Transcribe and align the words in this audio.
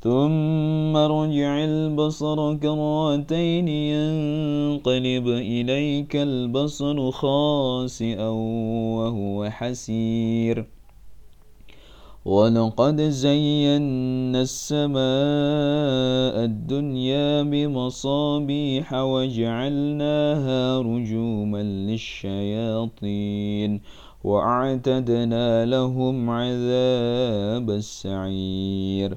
ثم 0.00 0.96
رجع 0.96 1.64
البصر 1.64 2.54
كرتين 2.54 3.68
ينقلب 3.68 5.28
إليك 5.28 6.16
البصر 6.16 7.10
خاسئا 7.10 8.28
وهو 8.98 9.50
حسير. 9.50 10.66
ولقد 12.24 13.00
زينا 13.00 14.42
السماء 14.42 16.44
الدنيا 16.44 17.42
بمصابيح 17.42 18.94
وجعلناها 18.94 20.80
رجوما 20.80 21.62
للشياطين 21.62 23.80
وأعتدنا 24.24 25.66
لهم 25.66 26.30
عذاب 26.30 27.70
السعير. 27.70 29.16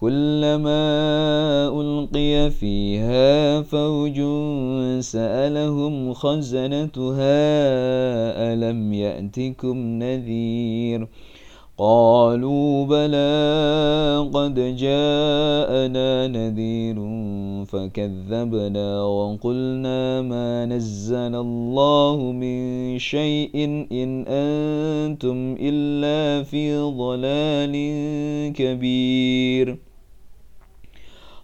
كلما 0.00 0.82
ألقي 1.68 2.50
فيها 2.50 3.62
فوج 3.62 4.20
سألهم 5.00 6.12
خزنتها 6.12 7.32
ألم 8.52 8.92
يأتكم 8.92 9.76
نذير؟ 9.76 11.08
قالوا 11.78 12.86
بلى 12.86 14.30
قد 14.34 14.54
جاءنا 14.54 16.26
نذير 16.26 16.96
فكذبنا 17.64 19.02
وقلنا 19.04 20.22
ما 20.22 20.66
نزل 20.66 21.34
الله 21.34 22.32
من 22.32 22.98
شيء 22.98 23.86
إن 23.92 24.24
أنتم 24.28 25.56
إلا 25.60 26.42
في 26.42 26.78
ضلال 26.78 27.74
كبير. 28.52 29.85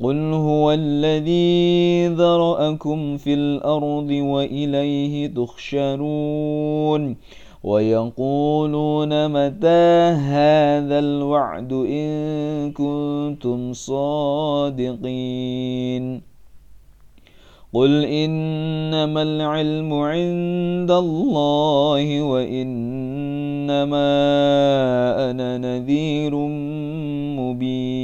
قل 0.00 0.32
هو 0.32 0.72
الذي 0.72 2.06
ذرأكم 2.08 3.16
في 3.16 3.34
الأرض 3.34 4.10
وإليه 4.10 5.26
تخشرون 5.26 7.16
ويقولون 7.64 9.28
متى 9.28 10.14
هذا 10.34 10.98
الوعد 10.98 11.72
إن 11.72 12.72
كنتم 12.72 13.72
صادقين 13.72 15.14
قل 17.74 18.04
إنما 18.04 19.22
العلم 19.22 19.92
عند 19.92 20.90
الله 20.90 22.22
وإنما 22.22 24.06
أنا 25.30 25.58
نذير 25.58 26.34
مبين 27.40 28.03